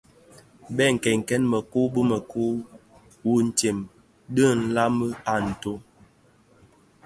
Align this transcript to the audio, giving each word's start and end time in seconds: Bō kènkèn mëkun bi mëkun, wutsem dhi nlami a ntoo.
Bō 0.75 0.85
kènkèn 1.03 1.43
mëkun 1.51 1.87
bi 1.93 2.01
mëkun, 2.11 2.55
wutsem 3.27 3.77
dhi 4.35 4.45
nlami 4.59 5.07
a 5.33 5.35
ntoo. 5.47 5.77